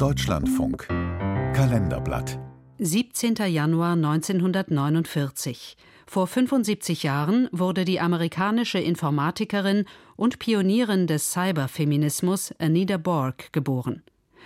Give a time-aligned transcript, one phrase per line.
[0.00, 2.38] Deutschlandfunk Kalenderblatt
[2.78, 3.34] 17.
[3.48, 5.76] Januar 1949.
[6.06, 9.84] Vor 75 Jahren wurde die amerikanische Informatikerin
[10.16, 14.02] und Pionierin des Cyberfeminismus Anita Borg geboren.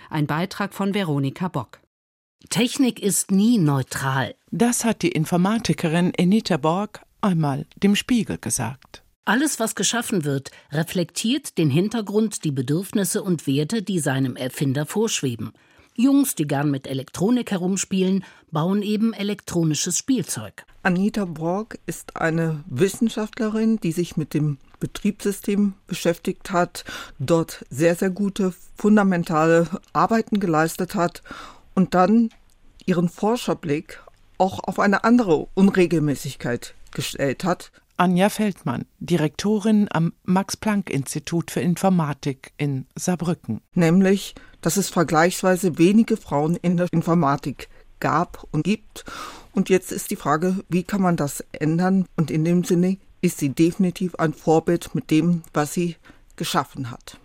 [0.09, 1.79] Ein Beitrag von Veronika Bock.
[2.49, 4.35] Technik ist nie neutral.
[4.51, 9.04] Das hat die Informatikerin Anita Borg einmal dem Spiegel gesagt.
[9.27, 15.51] Alles, was geschaffen wird, reflektiert den Hintergrund, die Bedürfnisse und Werte, die seinem Erfinder vorschweben.
[15.95, 20.63] Jungs, die gern mit Elektronik herumspielen, bauen eben elektronisches Spielzeug.
[20.83, 26.85] Anita Borg ist eine Wissenschaftlerin, die sich mit dem Betriebssystem beschäftigt hat,
[27.17, 31.23] dort sehr, sehr gute fundamentale Arbeiten geleistet hat
[31.73, 32.29] und dann
[32.85, 34.03] ihren Forscherblick
[34.37, 42.87] auch auf eine andere Unregelmäßigkeit gestellt hat, Anja Feldmann, Direktorin am Max-Planck-Institut für Informatik in
[42.95, 43.61] Saarbrücken.
[43.73, 47.69] Nämlich, dass es vergleichsweise wenige Frauen in der Informatik
[48.01, 49.05] gab und gibt.
[49.53, 52.05] Und jetzt ist die Frage, wie kann man das ändern?
[52.17, 55.95] Und in dem Sinne ist sie definitiv ein Vorbild mit dem, was sie
[56.35, 57.17] geschaffen hat.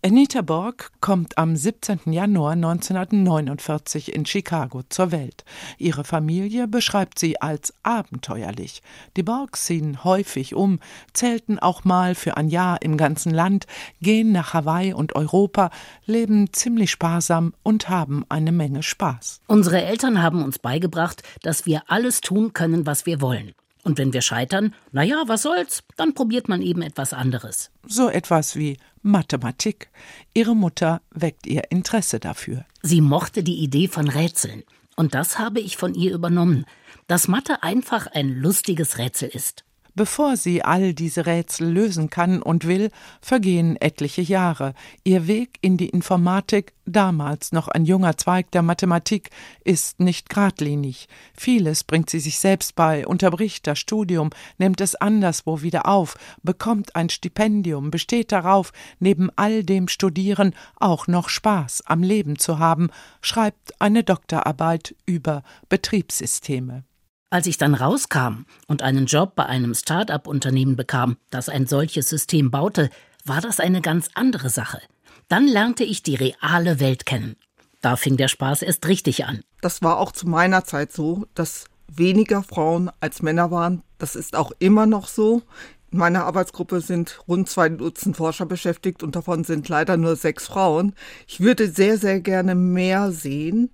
[0.00, 2.12] Anita Borg kommt am 17.
[2.12, 5.44] Januar 1949 in Chicago zur Welt.
[5.76, 8.80] Ihre Familie beschreibt sie als abenteuerlich.
[9.16, 10.78] Die Borgs ziehen häufig um,
[11.14, 13.66] zelten auch mal für ein Jahr im ganzen Land,
[14.00, 15.70] gehen nach Hawaii und Europa,
[16.06, 19.40] leben ziemlich sparsam und haben eine Menge Spaß.
[19.48, 23.52] Unsere Eltern haben uns beigebracht, dass wir alles tun können, was wir wollen.
[23.84, 27.70] Und wenn wir scheitern, naja, was soll's, dann probiert man eben etwas anderes.
[27.86, 29.88] So etwas wie Mathematik.
[30.34, 32.64] Ihre Mutter weckt ihr Interesse dafür.
[32.82, 34.62] Sie mochte die Idee von Rätseln.
[34.96, 36.66] Und das habe ich von ihr übernommen,
[37.06, 39.64] dass Mathe einfach ein lustiges Rätsel ist.
[39.98, 44.74] Bevor sie all diese Rätsel lösen kann und will, vergehen etliche Jahre.
[45.02, 49.30] Ihr Weg in die Informatik, damals noch ein junger Zweig der Mathematik,
[49.64, 51.08] ist nicht geradlinig.
[51.36, 56.94] Vieles bringt sie sich selbst bei, unterbricht das Studium, nimmt es anderswo wieder auf, bekommt
[56.94, 58.70] ein Stipendium, besteht darauf,
[59.00, 62.90] neben all dem Studieren auch noch Spaß am Leben zu haben,
[63.20, 66.84] schreibt eine Doktorarbeit über Betriebssysteme.
[67.30, 72.50] Als ich dann rauskam und einen Job bei einem Start-up-Unternehmen bekam, das ein solches System
[72.50, 72.88] baute,
[73.26, 74.80] war das eine ganz andere Sache.
[75.28, 77.36] Dann lernte ich die reale Welt kennen.
[77.82, 79.42] Da fing der Spaß erst richtig an.
[79.60, 83.82] Das war auch zu meiner Zeit so, dass weniger Frauen als Männer waren.
[83.98, 85.42] Das ist auch immer noch so.
[85.90, 90.46] In meiner Arbeitsgruppe sind rund zwei Dutzend Forscher beschäftigt und davon sind leider nur sechs
[90.46, 90.94] Frauen.
[91.26, 93.70] Ich würde sehr, sehr gerne mehr sehen.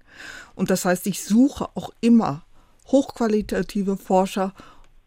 [0.56, 2.44] Und das heißt, ich suche auch immer
[2.86, 4.52] hochqualitative Forscher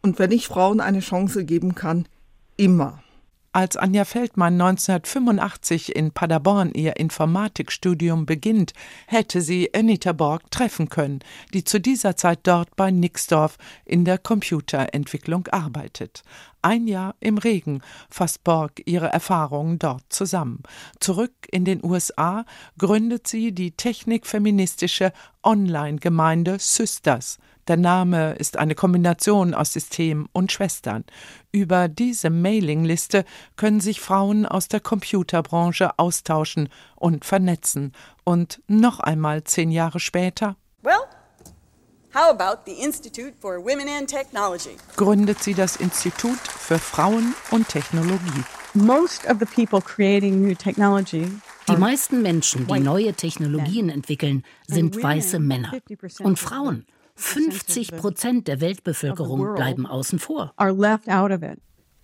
[0.01, 2.07] und wenn ich Frauen eine Chance geben kann,
[2.55, 3.01] immer.
[3.57, 8.73] Als Anja Feldmann 1985 in Paderborn ihr Informatikstudium beginnt,
[9.07, 11.21] hätte sie Anita Borg treffen können,
[11.55, 16.21] die zu dieser Zeit dort bei Nixdorf in der Computerentwicklung arbeitet.
[16.61, 20.61] Ein Jahr im Regen fasst Borg ihre Erfahrungen dort zusammen.
[20.99, 22.45] Zurück in den USA
[22.77, 27.39] gründet sie die technikfeministische Online-Gemeinde Sisters.
[27.67, 31.03] Der Name ist eine Kombination aus System und Schwestern.
[31.51, 33.25] Über diese Mailingliste
[33.57, 37.91] können sich Frauen aus der Computerbranche austauschen und vernetzen.
[38.23, 40.55] Und noch einmal zehn Jahre später.
[40.81, 40.93] Well,
[42.13, 44.77] How about the Institute for Women and Technology?
[44.95, 48.43] gründet sie das Institut für Frauen und Technologie.
[48.73, 51.29] Most of the people creating new technology
[51.67, 55.73] Die meisten Menschen, die neue Technologien entwickeln, sind weiße Männer.
[56.23, 56.85] Und Frauen,
[57.17, 60.53] 50 Prozent der Weltbevölkerung bleiben außen vor.
[60.55, 61.59] are left out of it.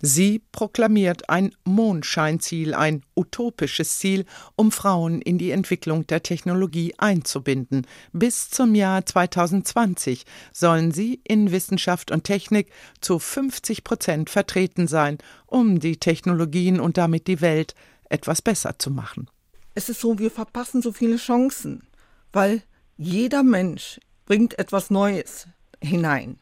[0.05, 4.25] Sie proklamiert ein Mondscheinziel, ein utopisches Ziel,
[4.57, 7.87] um Frauen in die Entwicklung der Technologie einzubinden.
[8.11, 12.69] Bis zum Jahr 2020 sollen sie in Wissenschaft und Technik
[12.99, 17.73] zu 50 Prozent vertreten sein, um die Technologien und damit die Welt
[18.09, 19.29] etwas besser zu machen.
[19.73, 21.87] Es ist so, wir verpassen so viele Chancen,
[22.33, 22.61] weil
[22.97, 25.47] jeder Mensch bringt etwas Neues
[25.81, 26.37] hinein.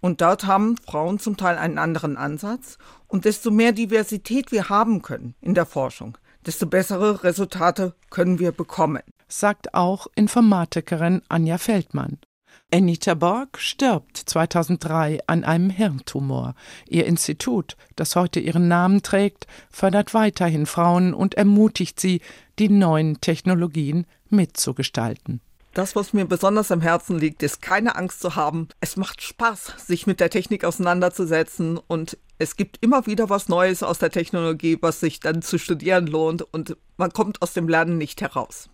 [0.00, 2.76] Und dort haben Frauen zum Teil einen anderen Ansatz.
[3.08, 8.52] Und desto mehr Diversität wir haben können in der Forschung, desto bessere Resultate können wir
[8.52, 9.02] bekommen.
[9.28, 12.18] sagt auch Informatikerin Anja Feldmann.
[12.70, 16.54] Anita Borg stirbt 2003 an einem Hirntumor.
[16.88, 22.20] Ihr Institut, das heute ihren Namen trägt, fördert weiterhin Frauen und ermutigt sie,
[22.58, 25.40] die neuen Technologien mitzugestalten.
[25.74, 28.68] Das, was mir besonders am Herzen liegt, ist keine Angst zu haben.
[28.80, 33.82] Es macht Spaß, sich mit der Technik auseinanderzusetzen und es gibt immer wieder was Neues
[33.82, 37.98] aus der Technologie, was sich dann zu studieren lohnt und man kommt aus dem Lernen
[37.98, 38.70] nicht heraus.